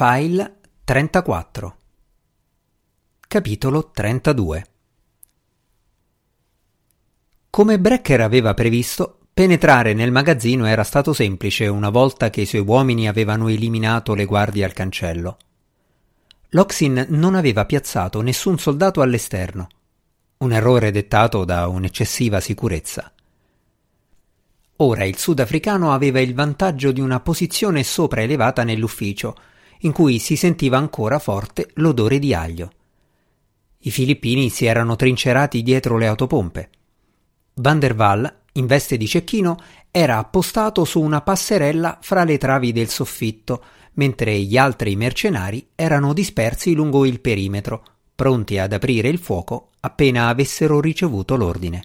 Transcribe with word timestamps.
File 0.00 0.60
34 0.84 1.76
Capitolo 3.26 3.90
32 3.90 4.66
Come 7.50 7.80
Brecker 7.80 8.20
aveva 8.20 8.54
previsto, 8.54 9.18
penetrare 9.34 9.94
nel 9.94 10.12
magazzino 10.12 10.66
era 10.66 10.84
stato 10.84 11.12
semplice 11.12 11.66
una 11.66 11.88
volta 11.90 12.30
che 12.30 12.42
i 12.42 12.46
suoi 12.46 12.60
uomini 12.60 13.08
avevano 13.08 13.48
eliminato 13.48 14.14
le 14.14 14.24
guardie 14.24 14.64
al 14.64 14.72
cancello. 14.72 15.36
Loxin 16.50 17.06
non 17.08 17.34
aveva 17.34 17.66
piazzato 17.66 18.20
nessun 18.20 18.56
soldato 18.56 19.02
all'esterno, 19.02 19.66
un 20.36 20.52
errore 20.52 20.92
dettato 20.92 21.44
da 21.44 21.66
un'eccessiva 21.66 22.38
sicurezza. 22.38 23.12
Ora 24.76 25.02
il 25.02 25.18
sudafricano 25.18 25.92
aveva 25.92 26.20
il 26.20 26.34
vantaggio 26.34 26.92
di 26.92 27.00
una 27.00 27.18
posizione 27.18 27.82
sopraelevata 27.82 28.62
nell'ufficio, 28.62 29.34
in 29.80 29.92
cui 29.92 30.18
si 30.18 30.36
sentiva 30.36 30.78
ancora 30.78 31.18
forte 31.18 31.70
l'odore 31.74 32.18
di 32.18 32.34
aglio. 32.34 32.70
I 33.80 33.90
filippini 33.90 34.50
si 34.50 34.66
erano 34.66 34.96
trincerati 34.96 35.62
dietro 35.62 35.96
le 35.96 36.06
autopompe. 36.06 36.70
Van 37.54 37.78
der 37.78 37.94
Waal, 37.94 38.36
in 38.52 38.66
veste 38.66 38.96
di 38.96 39.06
cecchino, 39.06 39.56
era 39.90 40.18
appostato 40.18 40.84
su 40.84 41.00
una 41.00 41.20
passerella 41.20 41.98
fra 42.00 42.24
le 42.24 42.38
travi 42.38 42.72
del 42.72 42.88
soffitto, 42.88 43.62
mentre 43.94 44.38
gli 44.40 44.56
altri 44.56 44.96
mercenari 44.96 45.68
erano 45.74 46.12
dispersi 46.12 46.74
lungo 46.74 47.04
il 47.04 47.20
perimetro, 47.20 47.82
pronti 48.14 48.58
ad 48.58 48.72
aprire 48.72 49.08
il 49.08 49.18
fuoco 49.18 49.70
appena 49.80 50.28
avessero 50.28 50.80
ricevuto 50.80 51.36
l'ordine. 51.36 51.82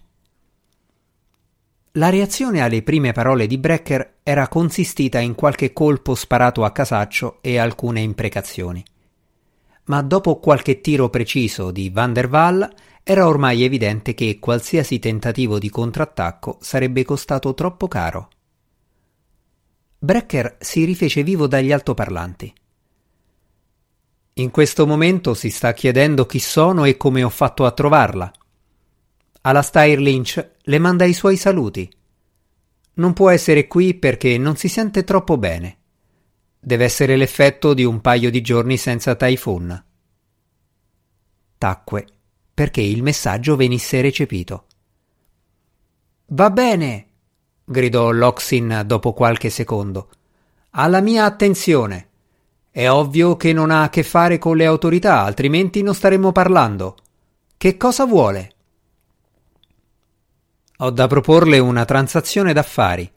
La 1.97 2.09
reazione 2.09 2.61
alle 2.61 2.81
prime 2.81 3.11
parole 3.11 3.45
di 3.45 3.59
Brecker 3.59 4.15
era 4.23 4.47
consistita 4.47 5.19
in 5.19 5.35
qualche 5.35 5.73
colpo 5.73 6.15
sparato 6.15 6.63
a 6.63 6.71
casaccio 6.71 7.37
e 7.41 7.59
alcune 7.59 8.01
imprecazioni. 8.01 8.83
Ma 9.85 10.01
dopo 10.01 10.39
qualche 10.39 10.81
tiro 10.81 11.11
preciso 11.11 11.69
di 11.69 11.91
Van 11.91 12.11
der 12.11 12.29
Waal 12.29 12.67
era 13.03 13.27
ormai 13.27 13.63
evidente 13.63 14.15
che 14.15 14.39
qualsiasi 14.39 14.97
tentativo 14.97 15.59
di 15.59 15.69
contrattacco 15.69 16.57
sarebbe 16.61 17.05
costato 17.05 17.53
troppo 17.53 17.87
caro. 17.87 18.29
Brecker 19.99 20.57
si 20.59 20.85
rifece 20.85 21.21
vivo 21.21 21.45
dagli 21.45 21.71
altoparlanti. 21.71 22.51
In 24.33 24.49
questo 24.49 24.87
momento 24.87 25.35
si 25.35 25.51
sta 25.51 25.73
chiedendo 25.73 26.25
chi 26.25 26.39
sono 26.39 26.85
e 26.85 26.97
come 26.97 27.21
ho 27.21 27.29
fatto 27.29 27.65
a 27.65 27.71
trovarla. 27.71 28.33
Alastair 29.45 29.99
Lynch 29.99 30.51
le 30.61 30.79
manda 30.79 31.03
i 31.03 31.11
suoi 31.11 31.35
saluti. 31.35 31.91
Non 32.93 33.11
può 33.11 33.29
essere 33.29 33.67
qui 33.67 33.93
perché 33.93 34.37
non 34.37 34.55
si 34.55 34.69
sente 34.69 35.03
troppo 35.03 35.37
bene. 35.37 35.77
Deve 36.57 36.85
essere 36.85 37.17
l'effetto 37.17 37.73
di 37.73 37.83
un 37.83 37.99
paio 37.99 38.31
di 38.31 38.39
giorni 38.39 38.77
senza 38.77 39.15
Typhoon. 39.15 39.85
Tacque 41.57 42.07
perché 42.53 42.79
il 42.79 43.03
messaggio 43.03 43.57
venisse 43.57 43.99
recepito. 43.99 44.67
Va 46.27 46.49
bene, 46.49 47.07
gridò 47.65 48.11
Loxin 48.11 48.83
dopo 48.85 49.11
qualche 49.11 49.49
secondo. 49.49 50.09
Alla 50.71 51.01
mia 51.01 51.25
attenzione. 51.25 52.07
È 52.69 52.89
ovvio 52.89 53.35
che 53.35 53.51
non 53.51 53.71
ha 53.71 53.83
a 53.83 53.89
che 53.89 54.03
fare 54.03 54.37
con 54.37 54.55
le 54.55 54.65
autorità, 54.65 55.23
altrimenti 55.23 55.81
non 55.81 55.93
staremmo 55.93 56.31
parlando. 56.31 56.95
Che 57.57 57.75
cosa 57.75 58.05
vuole? 58.05 58.52
Ho 60.83 60.89
da 60.89 61.07
proporle 61.07 61.59
una 61.59 61.85
transazione 61.85 62.51
d'affari. 62.51 63.09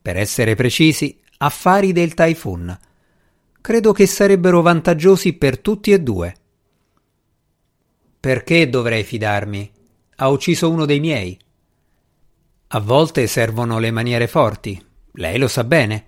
Per 0.00 0.16
essere 0.16 0.54
precisi, 0.54 1.18
affari 1.38 1.90
del 1.90 2.14
Typhoon. 2.14 2.78
Credo 3.60 3.92
che 3.92 4.06
sarebbero 4.06 4.62
vantaggiosi 4.62 5.32
per 5.32 5.58
tutti 5.58 5.90
e 5.90 6.00
due. 6.00 6.36
Perché 8.20 8.68
dovrei 8.68 9.02
fidarmi? 9.02 9.68
Ha 10.14 10.28
ucciso 10.28 10.70
uno 10.70 10.84
dei 10.84 11.00
miei. 11.00 11.36
A 12.68 12.78
volte 12.78 13.26
servono 13.26 13.80
le 13.80 13.90
maniere 13.90 14.28
forti. 14.28 14.80
Lei 15.14 15.38
lo 15.38 15.48
sa 15.48 15.64
bene. 15.64 16.04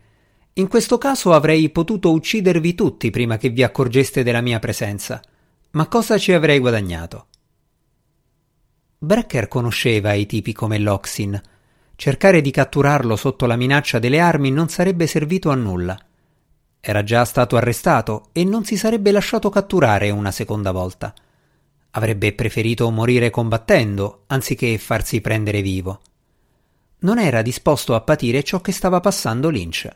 In 0.53 0.69
questo 0.69 0.97
caso 0.97 1.33
avrei 1.33 1.71
potuto 1.71 2.13
uccidervi 2.13 2.77
tutti 2.77 3.11
prima 3.11 3.37
che 3.37 3.49
vi 3.49 3.65
accorgeste 3.65 4.23
della 4.23 4.41
mia 4.41 4.61
presenza. 4.61 5.21
Ma 5.73 5.89
cosa 5.89 6.19
ci 6.19 6.33
avrei 6.33 6.61
guadagnato? 6.61 7.27
Brecker 9.05 9.49
conosceva 9.49 10.15
i 10.15 10.27
tipi 10.27 10.53
come 10.53 10.79
Loxin. 10.79 11.41
Cercare 11.95 12.41
di 12.41 12.51
catturarlo 12.51 13.15
sotto 13.17 13.47
la 13.47 13.57
minaccia 13.57 13.99
delle 13.99 14.19
armi 14.19 14.51
non 14.51 14.69
sarebbe 14.69 15.07
servito 15.07 15.51
a 15.51 15.55
nulla. 15.55 15.97
Era 16.81 17.03
già 17.05 17.25
stato 17.25 17.57
arrestato 17.57 18.29
e 18.33 18.45
non 18.45 18.65
si 18.65 18.77
sarebbe 18.77 19.11
lasciato 19.11 19.51
catturare 19.51 20.11
una 20.11 20.31
seconda 20.31 20.73
volta. 20.73 21.15
Avrebbe 21.91 22.33
preferito 22.33 22.91
morire 22.91 23.31
combattendo 23.31 24.25
anziché 24.27 24.77
farsi 24.79 25.21
prendere 25.21 25.63
vivo. 25.63 26.01
Non 27.01 27.19
era 27.19 27.43
disposto 27.43 27.95
a 27.95 28.01
patire 28.01 28.43
ciò 28.43 28.61
che 28.61 28.73
stava 28.73 29.01
passando 29.01 29.51
Lynch. 29.51 29.89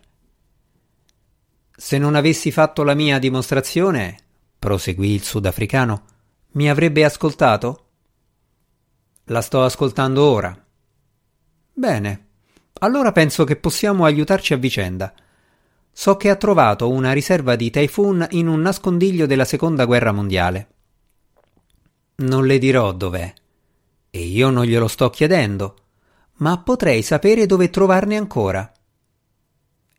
Se 1.75 1.99
non 1.99 2.15
avessi 2.15 2.53
fatto 2.53 2.85
la 2.85 2.95
mia 2.95 3.19
dimostrazione, 3.19 4.17
proseguì 4.59 5.13
il 5.15 5.23
sudafricano, 5.23 6.03
mi 6.53 6.69
avrebbe 6.71 7.05
ascoltato? 7.05 7.88
La 9.31 9.43
sto 9.43 9.63
ascoltando 9.63 10.25
ora. 10.25 10.67
Bene, 11.75 12.27
allora 12.81 13.13
penso 13.13 13.45
che 13.45 13.57
possiamo 13.57 14.07
aiutarci 14.07 14.55
a 14.55 14.57
vicenda. 14.57 15.13
So 15.93 16.17
che 16.17 16.31
ha 16.31 16.37
trovato 16.37 16.89
una 16.89 17.13
riserva 17.13 17.55
di 17.55 17.69
Typhoon 17.69 18.27
in 18.31 18.49
un 18.49 18.63
nascondiglio 18.63 19.27
della 19.27 19.45
seconda 19.45 19.85
guerra 19.85 20.13
mondiale. 20.13 20.69
Non 22.17 22.47
le 22.47 22.59
dirò 22.59 22.93
dov'è. 22.93 23.31
E 24.09 24.19
io 24.19 24.49
non 24.49 24.65
glielo 24.65 24.89
sto 24.89 25.11
chiedendo, 25.11 25.77
ma 26.37 26.59
potrei 26.63 27.03
sapere 27.03 27.45
dove 27.45 27.69
trovarne 27.69 28.17
ancora. 28.17 28.73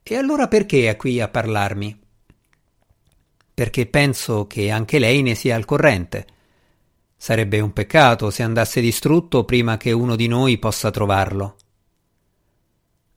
E 0.01 0.15
allora 0.15 0.47
perché 0.47 0.89
è 0.89 0.95
qui 0.95 1.21
a 1.21 1.27
parlarmi? 1.27 1.99
Perché 3.53 3.85
penso 3.85 4.47
che 4.47 4.71
anche 4.71 4.97
lei 4.97 5.21
ne 5.21 5.35
sia 5.35 5.55
al 5.55 5.65
corrente 5.65 6.37
Sarebbe 7.21 7.59
un 7.59 7.73
peccato 7.73 8.29
se 8.29 8.43
andasse 8.43 8.79
distrutto 8.79 9.43
prima 9.43 9.75
che 9.75 9.91
uno 9.91 10.15
di 10.15 10.27
noi 10.27 10.57
possa 10.57 10.89
trovarlo. 10.89 11.57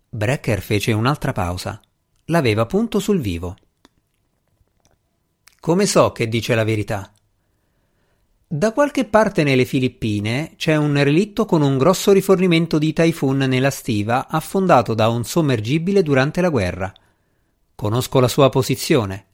Brecker 0.08 0.60
fece 0.60 0.90
un'altra 0.90 1.30
pausa. 1.30 1.80
L'aveva 2.24 2.66
punto 2.66 2.98
sul 2.98 3.20
vivo. 3.20 3.56
Come 5.60 5.86
so 5.86 6.10
che 6.10 6.26
dice 6.26 6.56
la 6.56 6.64
verità? 6.64 7.12
Da 8.44 8.72
qualche 8.72 9.04
parte 9.04 9.44
nelle 9.44 9.64
Filippine 9.64 10.54
c'è 10.56 10.74
un 10.74 11.00
relitto 11.00 11.44
con 11.44 11.62
un 11.62 11.78
grosso 11.78 12.10
rifornimento 12.10 12.78
di 12.78 12.92
Typhoon 12.92 13.38
nella 13.38 13.70
stiva 13.70 14.26
affondato 14.26 14.94
da 14.94 15.08
un 15.10 15.22
sommergibile 15.22 16.02
durante 16.02 16.40
la 16.40 16.48
guerra. 16.48 16.92
Conosco 17.76 18.19
la 18.19 18.28
sua 18.28 18.48
posizione. 18.48 19.26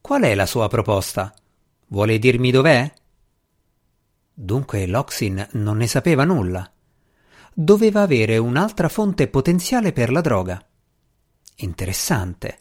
Qual 0.00 0.22
è 0.22 0.34
la 0.34 0.46
sua 0.46 0.66
proposta? 0.68 1.34
Vuole 1.90 2.18
dirmi 2.18 2.50
dov'è? 2.50 2.92
Dunque 4.34 4.86
Loxin 4.86 5.48
non 5.52 5.78
ne 5.78 5.86
sapeva 5.86 6.24
nulla. 6.24 6.70
Doveva 7.54 8.02
avere 8.02 8.36
un'altra 8.36 8.90
fonte 8.90 9.26
potenziale 9.26 9.92
per 9.92 10.12
la 10.12 10.20
droga. 10.20 10.62
Interessante. 11.56 12.58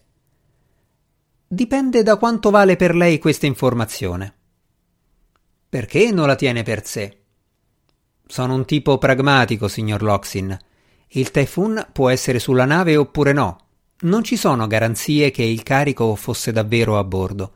Dipende 1.45 2.03
da 2.03 2.15
quanto 2.15 2.51
vale 2.51 2.77
per 2.77 2.95
lei 2.95 3.19
questa 3.19 3.45
informazione. 3.45 4.33
Perché 5.67 6.09
non 6.11 6.27
la 6.27 6.35
tiene 6.35 6.63
per 6.63 6.85
sé? 6.85 7.23
Sono 8.25 8.53
un 8.53 8.63
tipo 8.63 8.97
pragmatico, 8.97 9.67
signor 9.67 10.03
Loxin. 10.03 10.57
Il 11.09 11.31
Typhoon 11.31 11.89
può 11.91 12.09
essere 12.09 12.39
sulla 12.39 12.65
nave 12.65 12.95
oppure 12.95 13.33
no. 13.33 13.57
Non 13.99 14.23
ci 14.23 14.37
sono 14.37 14.67
garanzie 14.67 15.31
che 15.31 15.43
il 15.43 15.63
carico 15.63 16.15
fosse 16.15 16.53
davvero 16.53 16.97
a 16.97 17.03
bordo 17.03 17.55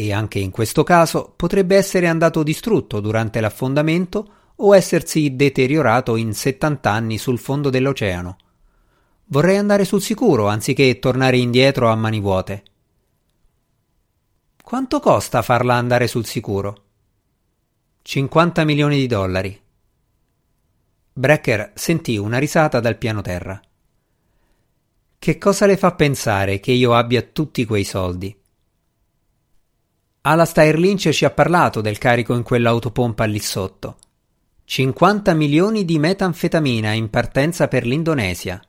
e 0.00 0.14
anche 0.14 0.38
in 0.38 0.50
questo 0.50 0.82
caso 0.82 1.34
potrebbe 1.36 1.76
essere 1.76 2.08
andato 2.08 2.42
distrutto 2.42 3.00
durante 3.00 3.38
l'affondamento 3.38 4.32
o 4.56 4.74
essersi 4.74 5.36
deteriorato 5.36 6.16
in 6.16 6.32
70 6.32 6.90
anni 6.90 7.18
sul 7.18 7.38
fondo 7.38 7.68
dell'oceano. 7.68 8.38
Vorrei 9.26 9.58
andare 9.58 9.84
sul 9.84 10.00
sicuro 10.00 10.48
anziché 10.48 10.98
tornare 10.98 11.36
indietro 11.36 11.90
a 11.90 11.94
mani 11.96 12.18
vuote. 12.18 12.62
Quanto 14.64 15.00
costa 15.00 15.42
farla 15.42 15.74
andare 15.74 16.06
sul 16.06 16.24
sicuro? 16.24 16.84
50 18.00 18.64
milioni 18.64 18.96
di 18.96 19.06
dollari. 19.06 19.60
Brecker 21.12 21.72
sentì 21.74 22.16
una 22.16 22.38
risata 22.38 22.80
dal 22.80 22.96
piano 22.96 23.20
terra. 23.20 23.60
Che 25.18 25.36
cosa 25.36 25.66
le 25.66 25.76
fa 25.76 25.92
pensare 25.92 26.58
che 26.58 26.72
io 26.72 26.94
abbia 26.94 27.20
tutti 27.20 27.66
quei 27.66 27.84
soldi? 27.84 28.39
Alastair 30.22 30.78
Lynch 30.78 31.08
ci 31.12 31.24
ha 31.24 31.30
parlato 31.30 31.80
del 31.80 31.96
carico 31.96 32.34
in 32.34 32.42
quell'autopompa 32.42 33.24
lì 33.24 33.38
sotto. 33.38 33.96
50 34.64 35.32
milioni 35.32 35.86
di 35.86 35.98
metanfetamina 35.98 36.92
in 36.92 37.08
partenza 37.08 37.68
per 37.68 37.86
l'Indonesia. 37.86 38.62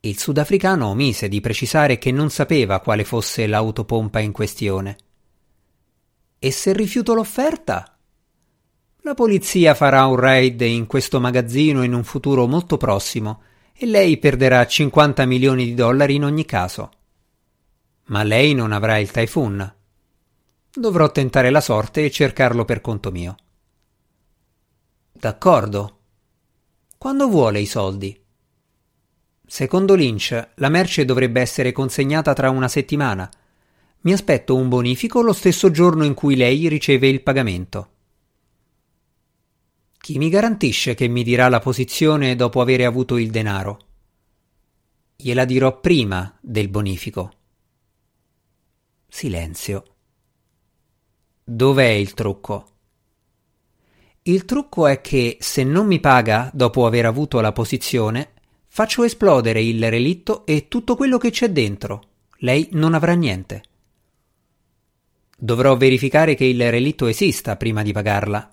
Il 0.00 0.18
sudafricano 0.18 0.86
omise 0.86 1.28
di 1.28 1.42
precisare 1.42 1.98
che 1.98 2.12
non 2.12 2.30
sapeva 2.30 2.80
quale 2.80 3.04
fosse 3.04 3.46
l'autopompa 3.46 4.18
in 4.20 4.32
questione. 4.32 4.96
E 6.38 6.50
se 6.50 6.72
rifiuto 6.72 7.12
l'offerta? 7.12 7.98
La 9.02 9.12
polizia 9.12 9.74
farà 9.74 10.06
un 10.06 10.16
raid 10.16 10.62
in 10.62 10.86
questo 10.86 11.20
magazzino 11.20 11.82
in 11.82 11.92
un 11.92 12.04
futuro 12.04 12.46
molto 12.46 12.78
prossimo 12.78 13.42
e 13.74 13.84
lei 13.84 14.16
perderà 14.16 14.66
50 14.66 15.26
milioni 15.26 15.66
di 15.66 15.74
dollari 15.74 16.14
in 16.14 16.24
ogni 16.24 16.46
caso. 16.46 16.90
Ma 18.06 18.22
lei 18.22 18.54
non 18.54 18.72
avrà 18.72 18.96
il 18.96 19.10
Typhoon. 19.10 19.74
Dovrò 20.78 21.10
tentare 21.10 21.48
la 21.48 21.62
sorte 21.62 22.04
e 22.04 22.10
cercarlo 22.10 22.66
per 22.66 22.82
conto 22.82 23.10
mio. 23.10 23.34
D'accordo. 25.10 26.00
Quando 26.98 27.28
vuole 27.28 27.60
i 27.60 27.66
soldi? 27.66 28.22
Secondo 29.46 29.94
Lynch, 29.94 30.50
la 30.56 30.68
merce 30.68 31.06
dovrebbe 31.06 31.40
essere 31.40 31.72
consegnata 31.72 32.34
tra 32.34 32.50
una 32.50 32.68
settimana. 32.68 33.26
Mi 34.00 34.12
aspetto 34.12 34.54
un 34.54 34.68
bonifico 34.68 35.22
lo 35.22 35.32
stesso 35.32 35.70
giorno 35.70 36.04
in 36.04 36.12
cui 36.12 36.36
lei 36.36 36.68
riceve 36.68 37.08
il 37.08 37.22
pagamento. 37.22 37.90
Chi 39.96 40.18
mi 40.18 40.28
garantisce 40.28 40.92
che 40.92 41.08
mi 41.08 41.22
dirà 41.22 41.48
la 41.48 41.60
posizione 41.60 42.36
dopo 42.36 42.60
aver 42.60 42.82
avuto 42.82 43.16
il 43.16 43.30
denaro? 43.30 43.78
Gliela 45.16 45.46
dirò 45.46 45.80
prima 45.80 46.36
del 46.42 46.68
bonifico. 46.68 47.32
Silenzio. 49.08 49.95
Dov'è 51.48 51.86
il 51.86 52.12
trucco? 52.12 52.66
Il 54.22 54.44
trucco 54.44 54.88
è 54.88 55.00
che 55.00 55.36
se 55.38 55.62
non 55.62 55.86
mi 55.86 56.00
paga 56.00 56.50
dopo 56.52 56.86
aver 56.86 57.06
avuto 57.06 57.40
la 57.40 57.52
posizione, 57.52 58.32
faccio 58.66 59.04
esplodere 59.04 59.62
il 59.62 59.88
relitto 59.88 60.44
e 60.44 60.66
tutto 60.66 60.96
quello 60.96 61.18
che 61.18 61.30
c'è 61.30 61.52
dentro. 61.52 62.02
Lei 62.38 62.70
non 62.72 62.94
avrà 62.94 63.12
niente. 63.12 63.62
Dovrò 65.38 65.76
verificare 65.76 66.34
che 66.34 66.46
il 66.46 66.68
relitto 66.68 67.06
esista 67.06 67.54
prima 67.54 67.84
di 67.84 67.92
pagarla. 67.92 68.50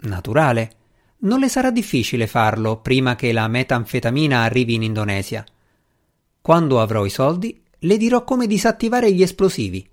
Naturale. 0.00 0.72
Non 1.20 1.40
le 1.40 1.48
sarà 1.48 1.70
difficile 1.70 2.26
farlo 2.26 2.82
prima 2.82 3.14
che 3.16 3.32
la 3.32 3.48
metanfetamina 3.48 4.42
arrivi 4.42 4.74
in 4.74 4.82
Indonesia. 4.82 5.46
Quando 6.42 6.78
avrò 6.78 7.06
i 7.06 7.10
soldi, 7.10 7.58
le 7.78 7.96
dirò 7.96 8.22
come 8.22 8.46
disattivare 8.46 9.10
gli 9.14 9.22
esplosivi. 9.22 9.88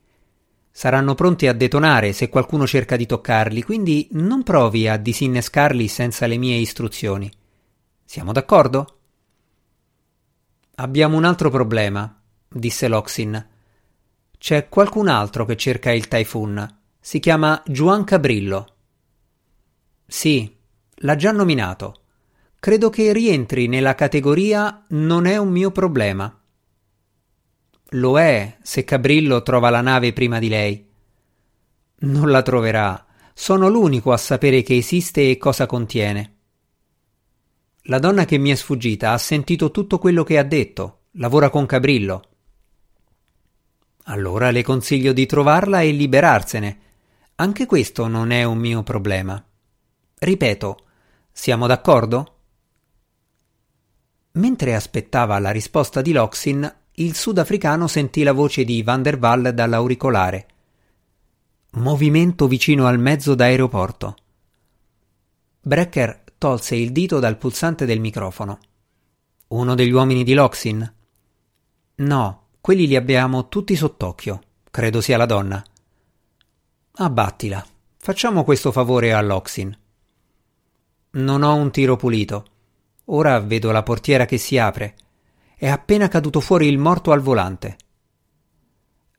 Saranno 0.75 1.14
pronti 1.14 1.46
a 1.46 1.54
detonare 1.54 2.14
se 2.14 2.30
qualcuno 2.30 2.66
cerca 2.66 2.96
di 2.96 3.06
toccarli, 3.06 3.62
quindi 3.62 4.08
non 4.14 4.42
provi 4.42 4.88
a 4.88 4.98
disinnescarli 4.98 5.88
senza 5.88 6.25
le 6.25 6.38
mie 6.38 6.56
istruzioni. 6.56 7.31
Siamo 8.04 8.31
d'accordo? 8.31 8.98
Abbiamo 10.78 11.16
un 11.16 11.25
altro 11.25 11.52
problema, 11.52 12.20
disse 12.50 12.88
Loxin. 12.88 13.50
C'è 14.36 14.68
qualcun 14.68 15.10
altro 15.10 15.46
che 15.46 15.56
cerca 15.56 15.92
il 15.92 16.08
Typhoon. 16.08 16.80
Si 17.00 17.19
chiama 17.19 17.62
Juan 17.68 18.04
Cabrillo. 18.04 18.76
Sì, 20.08 20.58
l'ha 20.96 21.16
già 21.16 21.31
nominato. 21.31 22.02
Credo 22.60 22.90
che 22.90 23.14
rientri 23.14 23.68
nella 23.68 23.94
categoria 23.94 24.86
non 24.90 25.28
è 25.28 25.38
un 25.38 25.50
mio 25.50 25.69
problema. 25.69 26.36
Lo 27.94 28.19
è 28.19 28.57
se 28.62 28.84
Cabrillo 28.84 29.44
trova 29.44 29.69
la 29.69 29.81
nave 29.81 30.13
prima 30.13 30.40
di 30.40 30.48
lei. 30.48 30.90
Non 32.00 32.30
la 32.30 32.42
troverà. 32.42 33.06
Sono 33.34 33.69
l'unico 33.69 34.12
a 34.12 34.18
sapere 34.18 34.63
che 34.63 34.78
esiste 34.78 35.30
e 35.30 35.38
cosa 35.38 35.66
contiene. 35.66 36.36
La 37.84 38.00
donna 38.00 38.25
che 38.25 38.38
mi 38.38 38.50
è 38.50 38.56
sfuggita 38.56 39.12
ha 39.12 39.18
sentito 39.18 39.69
tutto 39.69 40.00
quello 40.00 40.24
che 40.24 40.38
ha 40.38 40.44
detto. 40.44 41.01
Lavora 41.18 41.50
con 41.50 41.66
Cabrillo. 41.68 42.24
Allora 44.06 44.50
le 44.50 44.63
consiglio 44.63 45.13
di 45.13 45.25
trovarla 45.28 45.81
e 45.81 45.92
liberarsene. 45.92 46.80
Anche 47.36 47.66
questo 47.68 48.07
non 48.07 48.31
è 48.31 48.44
un 48.44 48.57
mio 48.57 48.81
problema. 48.81 49.44
Ripeto, 50.18 50.78
siamo 51.31 51.68
d'accordo? 51.68 52.38
Mentre 54.31 54.74
aspettava 54.74 55.38
la 55.38 55.51
risposta 55.51 56.01
di 56.01 56.12
Loxin, 56.12 56.82
il 56.95 57.16
sudafricano 57.16 57.88
sentì 57.88 58.22
la 58.22 58.34
voce 58.34 58.63
di 58.63 58.84
Van 58.84 59.01
der 59.01 59.18
Waal 59.18 59.54
dall'auricolare. 59.54 60.48
Movimento 61.72 62.48
vicino 62.48 62.86
al 62.86 63.00
mezzo 63.00 63.34
d'aeroporto. 63.34 64.16
Brecker 65.60 66.24
tolse 66.38 66.75
il 66.75 66.92
dito 66.92 67.19
dal 67.19 67.38
pulsante 67.38 67.86
del 67.86 68.00
microfono. 68.00 68.60
Uno 69.48 69.74
degli 69.74 69.92
uomini 69.92 70.24
di 70.24 70.36
Loxin? 70.36 70.94
No, 71.95 72.48
quelli 72.62 72.86
li 72.86 72.95
abbiamo 72.95 73.48
tutti 73.48 73.75
sott'occhio. 73.75 74.42
Credo 74.69 75.01
sia 75.01 75.18
la 75.18 75.25
donna. 75.25 75.63
Abbattila. 76.95 77.66
Facciamo 77.98 78.44
questo 78.44 78.72
favore 78.72 79.13
a 79.13 79.22
Loxin. 79.22 79.75
Non 81.12 81.42
ho 81.42 81.56
un 81.56 81.72
tiro 81.72 81.95
pulito. 81.95 82.45
Ora 83.06 83.40
vedo 83.40 83.72
la 83.72 83.81
portiera 83.81 84.25
che 84.25 84.38
si 84.38 84.57
apre. 84.60 84.95
È 85.56 85.68
appena 85.68 86.08
caduto 86.08 86.40
fuori 86.40 86.68
il 86.68 86.78
morto 86.78 87.12
al 87.12 87.22
volante. 87.22 87.78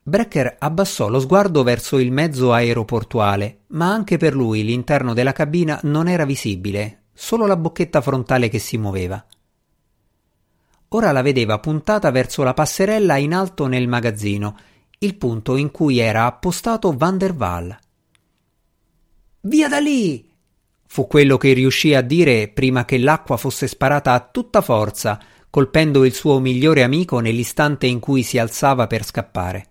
Brecker 0.03 0.57
abbassò 0.59 1.09
lo 1.09 1.19
sguardo 1.19 1.63
verso 1.63 1.99
il 1.99 2.13
mezzo 2.13 2.53
aeroportuale, 2.53 3.61
ma 3.69 3.91
anche 3.91 4.19
per 4.19 4.35
lui 4.35 4.63
l'interno 4.63 5.15
della 5.15 5.33
cabina 5.33 5.81
non 5.85 6.09
era 6.09 6.27
visibile, 6.27 7.05
solo 7.15 7.47
la 7.47 7.57
bocchetta 7.57 8.03
frontale 8.03 8.51
che 8.51 8.59
si 8.59 8.77
muoveva. 8.77 9.25
Ora 10.89 11.11
la 11.11 11.23
vedeva 11.23 11.59
puntata 11.59 12.11
verso 12.11 12.43
la 12.43 12.53
passerella 12.53 13.17
in 13.17 13.33
alto 13.33 13.67
nel 13.67 13.89
magazzino, 13.89 14.57
il 14.99 15.17
punto 15.17 15.57
in 15.57 15.71
cui 15.71 15.99
era 15.99 16.27
appostato 16.27 16.95
Van 16.95 17.17
der 17.17 17.35
Waal. 17.35 17.79
Via 19.41 19.69
da 19.69 19.79
lì! 19.79 20.31
Fu 20.87 21.07
quello 21.07 21.37
che 21.39 21.53
riuscì 21.55 21.95
a 21.95 22.03
dire 22.03 22.49
prima 22.49 22.85
che 22.85 22.99
l'acqua 22.99 23.37
fosse 23.37 23.67
sparata 23.67 24.13
a 24.13 24.21
tutta 24.21 24.61
forza, 24.61 25.19
colpendo 25.55 26.05
il 26.05 26.13
suo 26.15 26.41
migliore 26.41 26.83
amico 26.83 27.21
nell'istante 27.21 27.87
in 27.87 28.01
cui 28.01 28.25
si 28.25 28.39
alzava 28.39 28.89
per 28.89 29.05
scappare. 29.05 29.67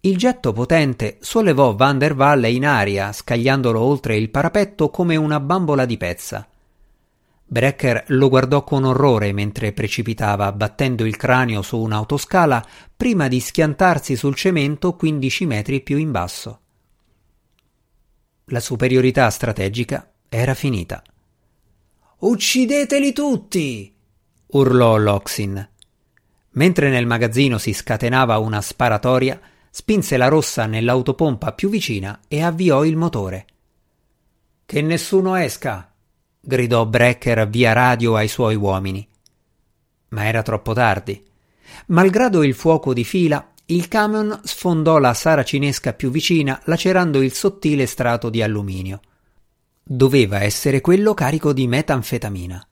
Il 0.00 0.18
getto 0.18 0.52
potente 0.52 1.16
sollevò 1.20 1.74
Van 1.74 1.96
der 1.96 2.12
Waal 2.12 2.44
in 2.50 2.66
aria, 2.66 3.10
scagliandolo 3.10 3.80
oltre 3.80 4.18
il 4.18 4.28
parapetto 4.28 4.90
come 4.90 5.16
una 5.16 5.40
bambola 5.40 5.86
di 5.86 5.96
pezza. 5.96 6.46
Brecker 7.46 8.04
lo 8.08 8.28
guardò 8.28 8.64
con 8.64 8.84
orrore 8.84 9.32
mentre 9.32 9.72
precipitava, 9.72 10.52
battendo 10.52 11.06
il 11.06 11.16
cranio 11.16 11.62
su 11.62 11.78
un'autoscala 11.78 12.66
prima 12.94 13.28
di 13.28 13.40
schiantarsi 13.40 14.14
sul 14.14 14.34
cemento 14.34 14.94
quindici 14.94 15.46
metri 15.46 15.80
più 15.80 15.96
in 15.96 16.10
basso. 16.10 16.60
La 18.48 18.60
superiorità 18.60 19.30
strategica 19.30 20.12
era 20.28 20.52
finita. 20.52 21.02
Uccideteli 22.18 23.14
tutti! 23.14 23.93
Urlò 24.54 24.96
Loxin. 24.96 25.68
Mentre 26.50 26.88
nel 26.88 27.06
magazzino 27.06 27.58
si 27.58 27.72
scatenava 27.72 28.38
una 28.38 28.60
sparatoria, 28.60 29.40
spinse 29.70 30.16
la 30.16 30.28
rossa 30.28 30.66
nell'autopompa 30.66 31.52
più 31.52 31.68
vicina 31.68 32.20
e 32.28 32.42
avviò 32.42 32.84
il 32.84 32.96
motore. 32.96 33.46
Che 34.64 34.80
nessuno 34.80 35.34
esca! 35.34 35.92
gridò 36.40 36.86
Brecker 36.86 37.48
via 37.48 37.72
radio 37.72 38.14
ai 38.14 38.28
suoi 38.28 38.54
uomini. 38.54 39.06
Ma 40.10 40.26
era 40.26 40.42
troppo 40.42 40.72
tardi. 40.72 41.20
Malgrado 41.86 42.44
il 42.44 42.54
fuoco 42.54 42.92
di 42.92 43.02
fila, 43.02 43.52
il 43.66 43.88
camion 43.88 44.40
sfondò 44.44 44.98
la 44.98 45.14
saracinesca 45.14 45.94
più 45.94 46.10
vicina 46.10 46.60
lacerando 46.66 47.20
il 47.20 47.32
sottile 47.32 47.86
strato 47.86 48.30
di 48.30 48.40
alluminio. 48.40 49.00
Doveva 49.82 50.42
essere 50.42 50.80
quello 50.80 51.12
carico 51.14 51.52
di 51.52 51.66
metanfetamina. 51.66 52.64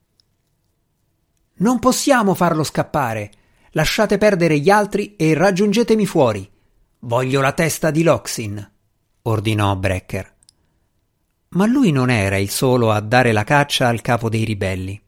Non 1.54 1.78
possiamo 1.78 2.35
farlo 2.35 2.64
scappare. 2.64 3.30
Lasciate 3.73 4.18
perdere 4.18 4.59
gli 4.59 4.71
altri 4.71 5.16
e 5.16 5.35
raggiungetemi 5.35 6.06
fuori. 6.06 6.49
Voglio 7.00 7.40
la 7.40 7.52
testa 7.52 7.90
di 7.90 8.02
Loxin, 8.02 8.71
ordinò 9.23 9.75
Brecker. 9.76 10.35
Ma 11.50 11.66
lui 11.66 11.90
non 11.90 12.11
era 12.11 12.37
il 12.37 12.50
solo 12.50 12.90
a 12.90 13.00
dare 13.00 13.32
la 13.32 13.44
caccia 13.44 13.88
al 13.88 14.00
capo 14.00 14.28
dei 14.28 14.44
ribelli. 14.44 15.00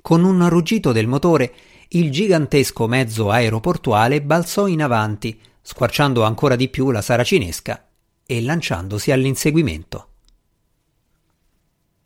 Con 0.00 0.22
un 0.24 0.48
ruggito 0.48 0.92
del 0.92 1.06
motore, 1.06 1.54
il 1.88 2.10
gigantesco 2.10 2.86
mezzo 2.86 3.30
aeroportuale 3.30 4.22
balzò 4.22 4.66
in 4.66 4.82
avanti, 4.82 5.40
squarciando 5.62 6.22
ancora 6.22 6.56
di 6.56 6.68
più 6.68 6.90
la 6.90 7.02
saracinesca 7.02 7.88
e 8.24 8.42
lanciandosi 8.42 9.10
all'inseguimento. 9.10 10.08